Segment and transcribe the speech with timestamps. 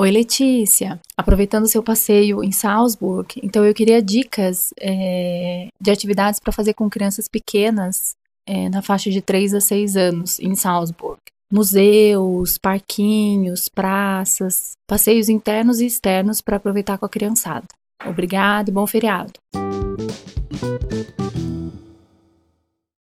[0.00, 1.00] Oi, Letícia.
[1.16, 6.88] Aproveitando seu passeio em Salzburg, então eu queria dicas é, de atividades para fazer com
[6.88, 8.14] crianças pequenas
[8.46, 11.18] é, na faixa de 3 a 6 anos em Salzburg.
[11.52, 17.66] Museus, parquinhos, praças, passeios internos e externos para aproveitar com a criançada.
[18.06, 19.32] Obrigada e bom feriado.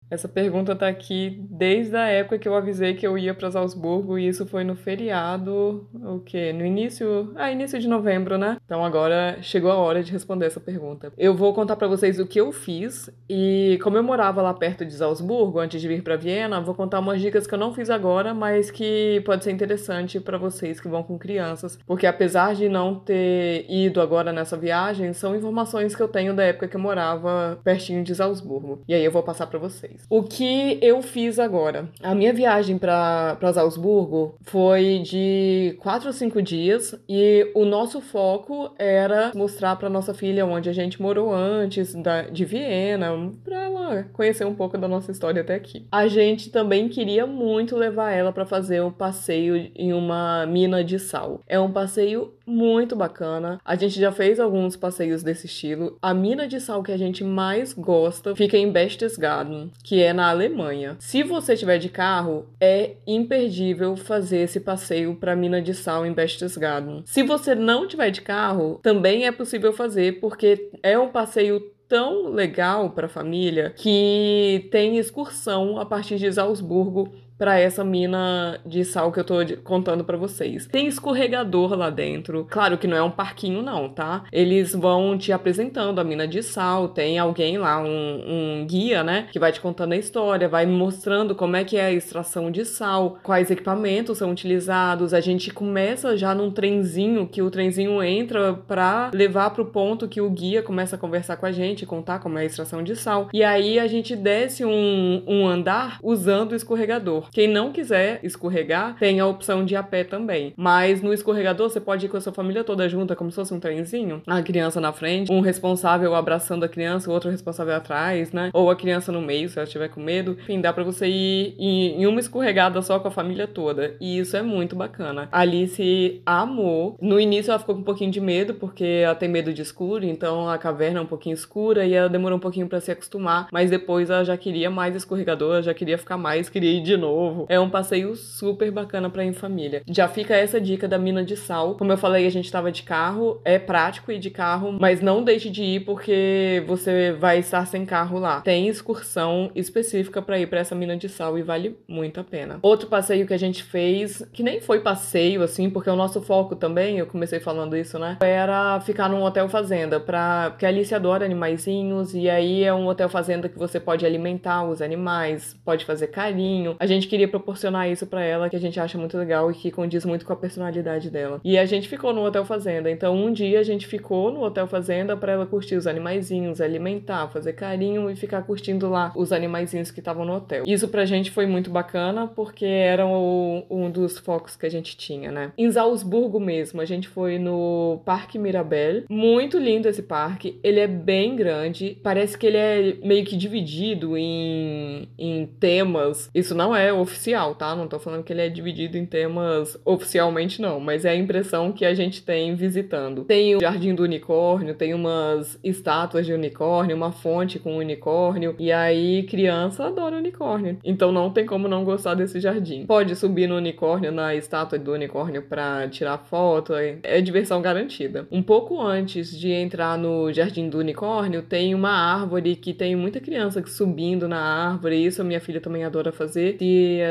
[0.08, 4.16] Essa pergunta tá aqui desde a época que eu avisei que eu ia para Salzburgo
[4.16, 6.52] e isso foi no feriado, o quê?
[6.52, 8.56] No início, ah, início de novembro, né?
[8.64, 11.12] Então agora chegou a hora de responder essa pergunta.
[11.18, 14.84] Eu vou contar para vocês o que eu fiz e como eu morava lá perto
[14.84, 17.90] de Salzburgo antes de vir para Viena, vou contar umas dicas que eu não fiz
[17.90, 22.68] agora, mas que pode ser interessante para vocês que vão com crianças, porque apesar de
[22.68, 26.80] não ter ido agora nessa viagem, são informações que eu tenho da época que eu
[26.80, 28.82] morava pertinho de Salzburgo.
[28.86, 31.88] E aí eu vou passar para vocês O que eu fiz agora?
[32.02, 38.72] A minha viagem para Salzburgo foi de quatro ou cinco dias e o nosso foco
[38.78, 43.10] era mostrar para nossa filha onde a gente morou antes da, de Viena,
[43.44, 45.86] para ela conhecer um pouco da nossa história até aqui.
[45.90, 50.98] A gente também queria muito levar ela para fazer um passeio em uma mina de
[50.98, 51.40] sal.
[51.46, 53.60] É um passeio muito bacana.
[53.64, 55.98] A gente já fez alguns passeios desse estilo.
[56.00, 60.28] A mina de sal que a gente mais gosta fica em Berchtesgaden, que é na
[60.30, 60.96] Alemanha.
[60.98, 66.04] Se você tiver de carro, é imperdível fazer esse passeio para a mina de sal
[66.04, 67.04] em Berchtesgaden.
[67.06, 72.32] Se você não tiver de carro, também é possível fazer porque é um passeio tão
[72.32, 78.84] legal para a família que tem excursão a partir de Salzburgo para essa mina de
[78.84, 80.66] sal que eu tô contando para vocês.
[80.66, 82.46] Tem escorregador lá dentro.
[82.50, 84.24] Claro que não é um parquinho não, tá?
[84.32, 89.28] Eles vão te apresentando a mina de sal, tem alguém lá, um, um guia, né,
[89.32, 92.64] que vai te contando a história, vai mostrando como é que é a extração de
[92.64, 95.12] sal, quais equipamentos são utilizados.
[95.12, 100.20] A gente começa já num trenzinho, que o trenzinho entra para levar pro ponto que
[100.20, 103.28] o guia começa a conversar com a gente, contar como é a extração de sal.
[103.32, 107.25] E aí a gente desce um, um andar usando o escorregador.
[107.32, 110.52] Quem não quiser escorregar, tem a opção de ir a pé também.
[110.56, 113.54] Mas no escorregador, você pode ir com a sua família toda junta, como se fosse
[113.54, 114.22] um trenzinho.
[114.26, 118.50] A criança na frente, um responsável abraçando a criança, o outro responsável atrás, né?
[118.52, 120.36] Ou a criança no meio, se ela estiver com medo.
[120.40, 123.96] Enfim, dá pra você ir em uma escorregada só com a família toda.
[124.00, 125.28] E isso é muito bacana.
[125.32, 126.96] A Alice amou.
[127.00, 130.04] No início ela ficou com um pouquinho de medo, porque ela tem medo de escuro,
[130.04, 133.48] então a caverna é um pouquinho escura e ela demorou um pouquinho para se acostumar.
[133.52, 137.15] Mas depois ela já queria mais escorregador, já queria ficar mais, queria ir de novo
[137.16, 137.46] novo.
[137.48, 139.82] É um passeio super bacana para ir em família.
[139.88, 141.74] Já fica essa dica da mina de sal.
[141.74, 145.22] Como eu falei, a gente tava de carro, é prático ir de carro, mas não
[145.22, 148.40] deixe de ir porque você vai estar sem carro lá.
[148.40, 152.58] Tem excursão específica para ir para essa mina de sal e vale muito a pena.
[152.62, 156.54] Outro passeio que a gente fez, que nem foi passeio assim, porque o nosso foco
[156.54, 158.18] também, eu comecei falando isso, né?
[158.20, 160.50] Era ficar num hotel fazenda, pra...
[160.50, 164.64] porque a Alice adora animaizinhos e aí é um hotel fazenda que você pode alimentar
[164.64, 166.76] os animais, pode fazer carinho.
[166.78, 169.54] A gente gente queria proporcionar isso para ela, que a gente acha muito legal e
[169.54, 171.40] que condiz muito com a personalidade dela.
[171.44, 172.90] E a gente ficou no Hotel Fazenda.
[172.90, 177.28] Então, um dia a gente ficou no Hotel Fazenda para ela curtir os animaizinhos, alimentar,
[177.28, 180.64] fazer carinho e ficar curtindo lá os animaizinhos que estavam no hotel.
[180.66, 184.96] Isso pra gente foi muito bacana porque era o, um dos focos que a gente
[184.96, 185.52] tinha, né?
[185.56, 189.04] Em Salzburgo mesmo, a gente foi no Parque Mirabel.
[189.08, 190.58] Muito lindo esse parque.
[190.62, 191.98] Ele é bem grande.
[192.02, 196.30] Parece que ele é meio que dividido em, em temas.
[196.34, 197.74] Isso não é oficial, tá?
[197.74, 201.72] Não tô falando que ele é dividido em temas oficialmente, não, mas é a impressão
[201.72, 203.24] que a gente tem visitando.
[203.24, 208.72] Tem o Jardim do Unicórnio, tem umas estátuas de unicórnio, uma fonte com unicórnio, e
[208.72, 210.78] aí criança adora unicórnio.
[210.84, 212.86] Então não tem como não gostar desse jardim.
[212.86, 218.26] Pode subir no unicórnio, na estátua do unicórnio pra tirar foto, é, é diversão garantida.
[218.30, 223.20] Um pouco antes de entrar no Jardim do Unicórnio, tem uma árvore que tem muita
[223.20, 226.56] criança subindo na árvore, isso a minha filha também adora fazer.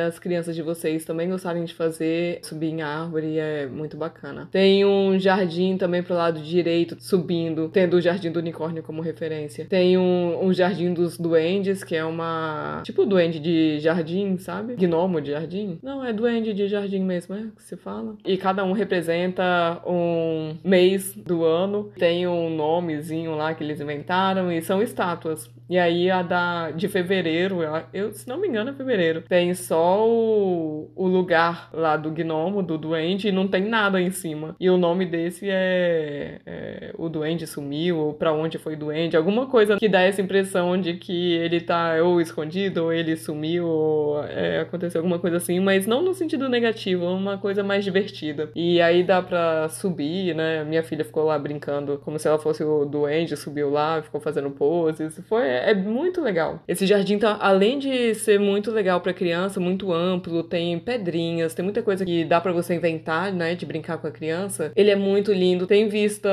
[0.08, 4.48] As crianças de vocês também gostarem de fazer, subir em árvore é muito bacana.
[4.52, 9.66] Tem um jardim também pro lado direito, subindo, tendo o Jardim do Unicórnio como referência.
[9.66, 12.82] Tem um, um Jardim dos Duendes, que é uma.
[12.84, 14.76] Tipo duende de jardim, sabe?
[14.76, 15.80] Gnomo de jardim?
[15.82, 18.16] Não, é duende de jardim mesmo, é que se fala.
[18.26, 21.92] E cada um representa um mês do ano.
[21.98, 25.50] Tem um nomezinho lá que eles inventaram e são estátuas.
[25.70, 27.60] E aí a da de fevereiro,
[27.94, 32.62] eu, se não me engano é fevereiro, tem só o, o lugar lá do gnomo,
[32.62, 34.56] do duende, e não tem nada em cima.
[34.60, 39.48] E o nome desse é, é o duende sumiu, ou pra onde foi duende, alguma
[39.48, 44.24] coisa que dá essa impressão de que ele tá ou escondido, ou ele sumiu, ou
[44.24, 48.50] é, aconteceu alguma coisa assim, mas não no sentido negativo, uma coisa mais divertida.
[48.56, 50.64] E aí dá pra subir, né?
[50.64, 54.50] Minha filha ficou lá brincando como se ela fosse o duende, subiu lá, ficou fazendo
[54.52, 55.20] poses.
[55.28, 56.62] Foi, é muito legal.
[56.68, 61.64] Esse jardim tá, além de ser muito legal para criança, muito amplo, tem pedrinhas, tem
[61.64, 64.72] muita coisa que dá para você inventar, né, de brincar com a criança.
[64.76, 66.30] Ele é muito lindo, tem vista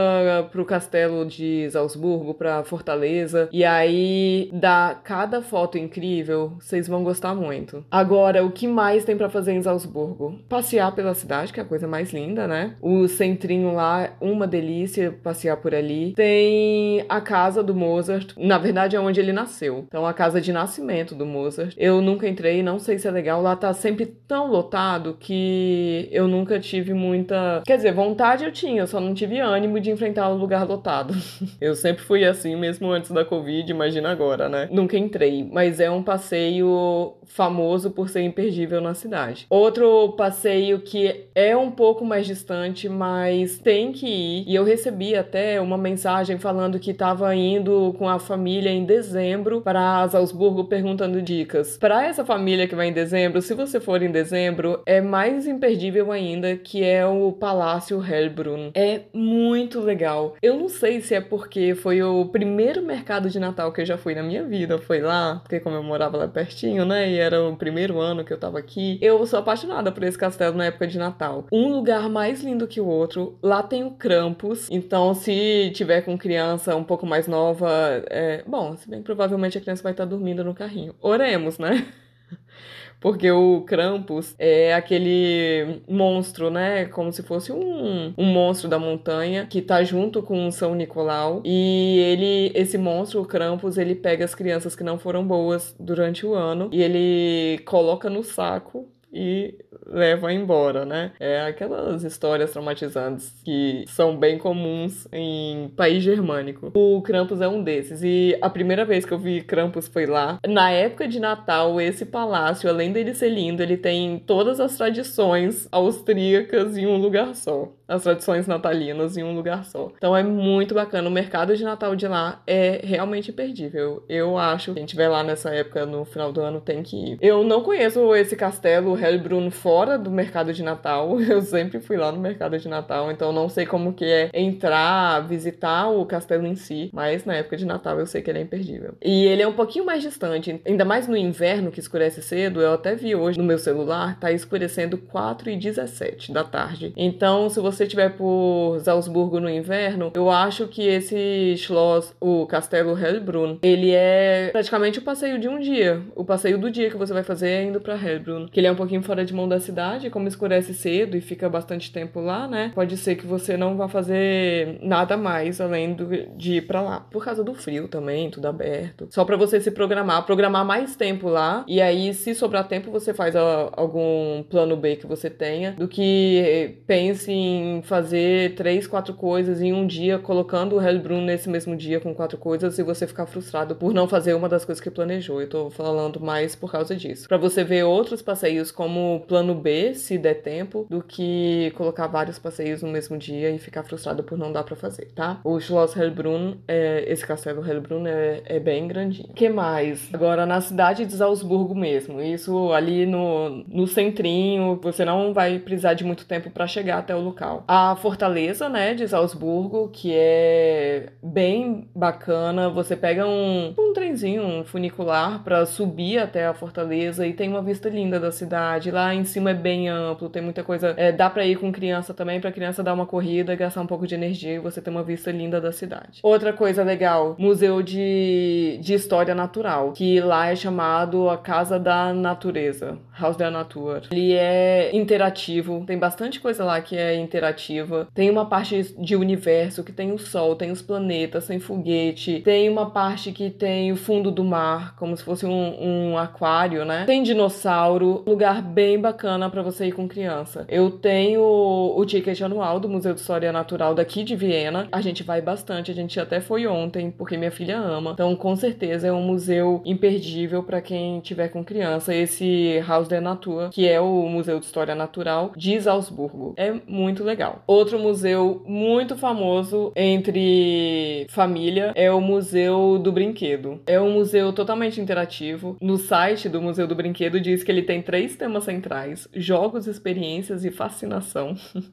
[0.51, 7.35] pro castelo de Salzburgo, pra Fortaleza, e aí dá cada foto incrível, vocês vão gostar
[7.35, 7.85] muito.
[7.91, 10.39] Agora, o que mais tem para fazer em Salzburgo?
[10.49, 12.75] Passear pela cidade, que é a coisa mais linda, né?
[12.81, 16.13] O centrinho lá, uma delícia passear por ali.
[16.15, 19.85] Tem a casa do Mozart, na verdade é onde ele nasceu.
[19.87, 21.75] Então, a casa de nascimento do Mozart.
[21.77, 23.43] Eu nunca entrei, não sei se é legal.
[23.43, 27.63] Lá tá sempre tão lotado que eu nunca tive muita.
[27.67, 31.15] Quer dizer, vontade eu tinha, só não tive ânimo de enfrentar o lugar lotado.
[31.61, 34.69] eu sempre fui assim, mesmo antes da Covid, imagina agora, né?
[34.71, 39.47] Nunca entrei, mas é um passeio famoso por ser imperdível na cidade.
[39.49, 45.15] Outro passeio que é um pouco mais distante, mas tem que ir, e eu recebi
[45.15, 51.21] até uma mensagem falando que estava indo com a família em dezembro para Salzburgo perguntando
[51.21, 51.77] dicas.
[51.77, 56.13] Para essa família que vai em dezembro, se você for em dezembro, é mais imperdível
[56.13, 58.71] ainda, que é o Palácio Hellbrunn.
[58.75, 60.37] É muito legal.
[60.41, 63.99] Eu não sei se é porque foi o primeiro mercado de Natal que eu já
[63.99, 67.43] fui na minha vida, foi lá, porque como eu morava lá pertinho, né, e era
[67.43, 68.99] o primeiro ano que eu tava aqui.
[69.03, 71.47] Eu sou apaixonada por esse castelo na época de Natal.
[71.51, 73.37] Um lugar mais lindo que o outro.
[73.43, 77.69] Lá tem o Krampus, então se tiver com criança um pouco mais nova,
[78.09, 78.45] é...
[78.47, 80.95] bom, se bem provavelmente a criança vai estar dormindo no carrinho.
[81.01, 81.87] Oremos, né?
[83.01, 86.85] porque o Krampus é aquele monstro, né?
[86.85, 91.43] Como se fosse um, um monstro da montanha que tá junto com São Nicolau.
[91.45, 96.27] E ele, esse monstro, o Krampus, ele pega as crianças que não foram boas durante
[96.27, 99.55] o ano e ele coloca no saco e
[99.87, 101.13] leva embora, né?
[101.21, 106.71] É aquelas histórias traumatizantes que são bem comuns em país germânico.
[106.75, 110.39] O Krampus é um desses e a primeira vez que eu vi Krampus foi lá.
[110.47, 115.69] Na época de Natal, esse palácio, além dele ser lindo, ele tem todas as tradições
[115.71, 119.91] austríacas em um lugar só as tradições natalinas em um lugar só.
[119.97, 121.09] Então é muito bacana.
[121.09, 124.03] O mercado de Natal de lá é realmente imperdível.
[124.09, 127.19] Eu acho que quem estiver lá nessa época, no final do ano, tem que ir.
[127.21, 131.21] Eu não conheço esse castelo Hellbrunn fora do mercado de Natal.
[131.23, 135.21] Eu sempre fui lá no mercado de Natal, então não sei como que é entrar,
[135.27, 138.43] visitar o castelo em si, mas na época de Natal eu sei que ele é
[138.43, 138.95] imperdível.
[139.03, 142.61] E ele é um pouquinho mais distante, ainda mais no inverno que escurece cedo.
[142.61, 146.93] Eu até vi hoje no meu celular, tá escurecendo 4 e 17 da tarde.
[146.97, 152.47] Então, se você você estiver por Salzburgo no inverno, eu acho que esse Schloss, o
[152.47, 156.01] Castelo Hellbrunn, ele é praticamente o passeio de um dia.
[156.15, 158.47] O passeio do dia que você vai fazer é indo pra Hellbrunn.
[158.47, 161.49] Que ele é um pouquinho fora de mão da cidade, como escurece cedo e fica
[161.49, 162.73] bastante tempo lá, né?
[162.75, 167.01] Pode ser que você não vá fazer nada mais além do, de ir pra lá.
[167.01, 169.09] Por causa do frio também, tudo aberto.
[169.11, 171.65] Só para você se programar, programar mais tempo lá.
[171.67, 175.89] E aí, se sobrar tempo, você faz a, algum plano B que você tenha, do
[175.89, 181.77] que pense em fazer três, quatro coisas em um dia, colocando o Hellbrunn nesse mesmo
[181.77, 184.91] dia com quatro coisas e você ficar frustrado por não fazer uma das coisas que
[184.91, 185.41] planejou.
[185.41, 187.29] Eu tô falando mais por causa disso.
[187.29, 192.39] Para você ver outros passeios como plano B, se der tempo, do que colocar vários
[192.39, 195.41] passeios no mesmo dia e ficar frustrado por não dar para fazer, tá?
[195.45, 199.33] O Schloss Hellbrunn, é, esse castelo Hellbrunn é, é bem grandinho.
[199.35, 200.09] que mais?
[200.13, 205.95] Agora, na cidade de Salzburgo mesmo, isso ali no, no centrinho, você não vai precisar
[205.95, 211.11] de muito tempo para chegar até o local a fortaleza, né, de Salzburgo, que é
[211.23, 212.71] bem bacana.
[212.71, 217.63] Você pega um, um trenzinho, um funicular para subir até a fortaleza e tem uma
[217.63, 218.91] vista linda da cidade.
[218.91, 220.95] Lá em cima é bem amplo, tem muita coisa.
[220.97, 224.07] É, dá para ir com criança também, para criança dar uma corrida, gastar um pouco
[224.07, 226.21] de energia e você ter uma vista linda da cidade.
[226.23, 232.13] Outra coisa legal, museu de, de história natural, que lá é chamado a Casa da
[232.13, 234.03] Natureza, Haus der Natur.
[234.11, 238.07] Ele é interativo, tem bastante coisa lá que é interativa interativa.
[238.15, 242.41] Tem uma parte de universo que tem o Sol, tem os planetas, tem foguete.
[242.41, 246.85] Tem uma parte que tem o fundo do mar, como se fosse um, um aquário,
[246.85, 247.05] né?
[247.05, 248.23] Tem dinossauro.
[248.27, 250.65] Lugar bem bacana para você ir com criança.
[250.69, 254.89] Eu tenho o ticket anual do Museu de História Natural daqui de Viena.
[254.93, 258.13] A gente vai bastante, a gente até foi ontem, porque minha filha ama.
[258.13, 262.15] Então, com certeza é um museu imperdível para quem tiver com criança.
[262.15, 266.55] Esse Haus der Natur, que é o Museu de História Natural de Salzburgo.
[266.57, 267.32] É muito legal.
[267.67, 273.81] Outro museu muito famoso entre família é o Museu do Brinquedo.
[273.87, 275.77] É um museu totalmente interativo.
[275.81, 280.65] No site do Museu do Brinquedo diz que ele tem três temas centrais: jogos, experiências
[280.65, 281.55] e fascinação.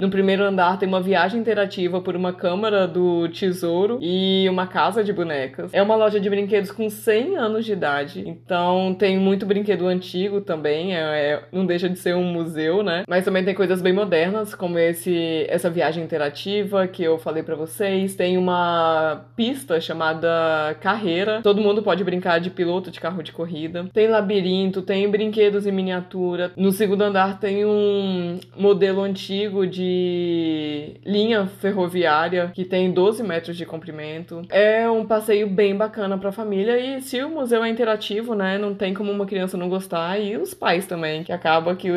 [0.00, 5.04] No primeiro andar tem uma viagem interativa por uma câmara do tesouro e uma casa
[5.04, 5.74] de bonecas.
[5.74, 10.40] É uma loja de brinquedos com 100 anos de idade, então tem muito brinquedo antigo
[10.40, 13.04] também, é, é, não deixa de ser um museu, né?
[13.06, 17.56] Mas também tem coisas bem modernas, como esse essa viagem interativa que eu falei para
[17.56, 18.14] vocês.
[18.14, 23.86] Tem uma pista chamada Carreira, todo mundo pode brincar de piloto de carro de corrida.
[23.92, 26.52] Tem labirinto, tem brinquedos em miniatura.
[26.56, 33.66] No segundo andar tem um modelo antigo de linha ferroviária que tem 12 metros de
[33.66, 34.42] comprimento.
[34.50, 38.58] É um passeio bem bacana para a família e se o museu é interativo, né,
[38.58, 41.90] não tem como uma criança não gostar e os pais também, que acaba que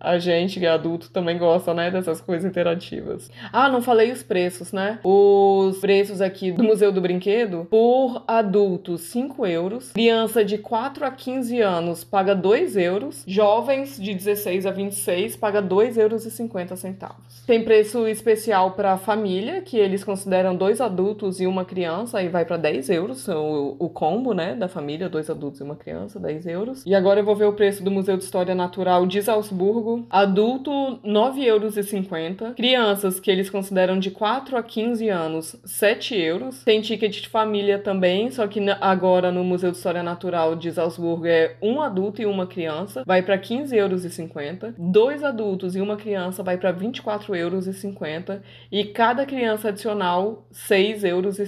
[0.00, 3.30] a gente, é adulto, também gosta, né, dessas coisas interativas.
[3.52, 4.98] Ah, não falei os preços, né?
[5.04, 11.10] Os preços aqui do Museu do Brinquedo, por adultos 5 euros, criança de 4 a
[11.10, 17.42] 15 anos paga 2 euros, jovens de 16 a 26 paga 2 euros 50 centavos.
[17.46, 22.44] Tem preço especial para família, que eles consideram dois adultos e uma criança, aí vai
[22.44, 26.46] para 10 euros, o, o combo, né, da família, dois adultos e uma criança, 10
[26.46, 26.86] euros.
[26.86, 30.06] E agora eu vou ver o preço do Museu de História Natural de Salzburgo.
[30.08, 31.76] Adulto, 9 euros
[32.12, 32.54] 50.
[32.54, 36.62] Crianças, que eles consideram de 4 a 15 anos, 7 euros.
[36.64, 41.26] Tem ticket de família também, só que agora no Museu de História Natural de Salzburgo
[41.26, 44.74] é um adulto e uma criança, vai para 15 euros e 50.
[44.78, 51.06] Dois adultos e uma criança vai para 24 4,50 euros e cada criança adicional 6,50
[51.06, 51.38] euros.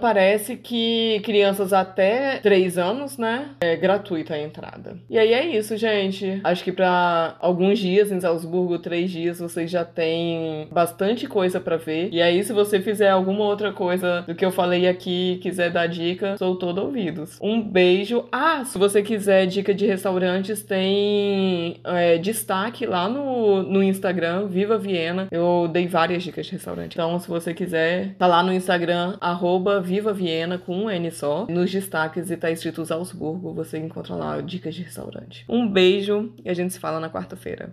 [0.00, 4.98] Parece que crianças até 3 anos, né, é gratuita a entrada.
[5.08, 6.40] E aí é isso, gente.
[6.44, 11.76] Acho que para alguns dias em Salzburgo, 3 dias, vocês já têm bastante coisa para
[11.76, 12.08] ver.
[12.12, 15.86] E aí se você fizer alguma outra coisa do que eu falei aqui, quiser dar
[15.86, 17.38] dica, sou todo ouvidos.
[17.40, 18.24] Um beijo.
[18.30, 24.78] Ah, se você quiser dica de restaurantes, tem é, destaque lá no, no Instagram, Viva
[24.78, 25.28] Viena Viena.
[25.30, 26.94] Eu dei várias dicas de restaurante.
[26.94, 31.46] Então, se você quiser, tá lá no Instagram, arroba Viva Viena, com um N só.
[31.48, 35.44] Nos destaques e tá escrito Salzburgo, você encontra lá dicas de restaurante.
[35.48, 37.72] Um beijo e a gente se fala na quarta-feira.